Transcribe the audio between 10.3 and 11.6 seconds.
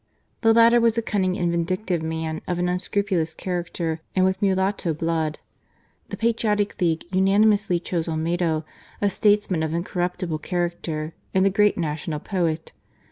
character and the